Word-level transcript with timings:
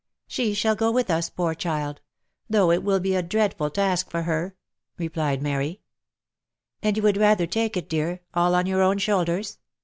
She 0.25 0.55
shall 0.55 0.75
go 0.75 0.89
with 0.89 1.11
us, 1.11 1.29
poor 1.29 1.53
child. 1.53 2.01
Though 2.49 2.71
it 2.71 2.81
will 2.81 2.99
be 2.99 3.13
a 3.13 3.21
dreadful 3.21 3.69
task 3.69 4.09
for 4.09 4.23
her!" 4.23 4.55
replied 4.97 5.43
Mary." 5.43 5.81
And 6.81 6.97
you 6.97 7.03
would 7.03 7.17
rather 7.17 7.45
take 7.45 7.77
it, 7.77 7.87
dear, 7.87 8.21
all 8.33 8.55
on 8.55 8.65
your 8.65 8.81
own 8.81 8.97
shoulders? 8.97 9.59